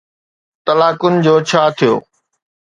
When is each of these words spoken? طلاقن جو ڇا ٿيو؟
طلاقن 0.65 1.13
جو 1.25 1.35
ڇا 1.49 1.63
ٿيو؟ 1.77 1.93